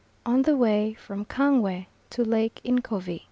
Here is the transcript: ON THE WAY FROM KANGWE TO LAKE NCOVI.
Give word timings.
ON 0.25 0.41
THE 0.41 0.57
WAY 0.57 0.95
FROM 0.95 1.25
KANGWE 1.25 1.85
TO 2.09 2.23
LAKE 2.25 2.59
NCOVI. 2.65 3.19